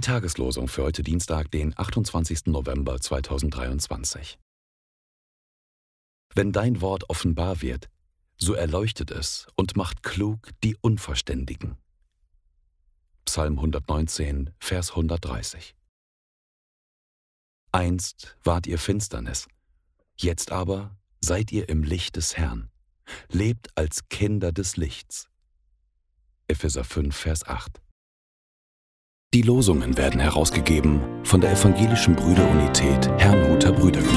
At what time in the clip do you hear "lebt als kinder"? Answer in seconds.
23.30-24.52